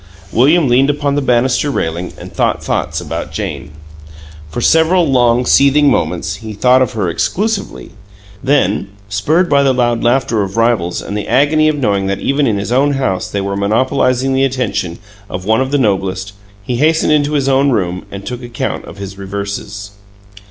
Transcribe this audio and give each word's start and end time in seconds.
William 0.33 0.67
leaned 0.67 0.89
upon 0.89 1.13
the 1.13 1.21
banister 1.21 1.69
railing 1.69 2.11
and 2.17 2.33
thought 2.33 2.63
thoughts 2.63 2.99
about 2.99 3.31
Jane. 3.31 3.69
For 4.49 4.59
several 4.59 5.05
long, 5.07 5.45
seething 5.45 5.91
moments 5.91 6.37
he 6.37 6.53
thought 6.53 6.81
of 6.81 6.93
her 6.93 7.07
exclusively. 7.07 7.91
Then, 8.43 8.87
spurred 9.09 9.47
by 9.47 9.61
the 9.61 9.73
loud 9.73 10.01
laughter 10.03 10.41
of 10.41 10.57
rivals 10.57 11.03
and 11.03 11.15
the 11.15 11.27
agony 11.27 11.67
of 11.67 11.75
knowing 11.77 12.07
that 12.07 12.17
even 12.17 12.47
in 12.47 12.57
his 12.57 12.71
own 12.71 12.93
house 12.93 13.27
they 13.29 13.41
were 13.41 13.55
monopolizing 13.55 14.33
the 14.33 14.43
attention 14.43 14.97
of 15.29 15.45
one 15.45 15.61
of 15.61 15.69
the 15.69 15.77
Noblest, 15.77 16.33
he 16.63 16.77
hastened 16.77 17.11
into 17.11 17.33
his 17.33 17.47
own, 17.47 17.69
room 17.69 18.05
and 18.09 18.25
took 18.25 18.41
account 18.41 18.85
of 18.85 18.97
his 18.97 19.19
reverses. 19.19 19.91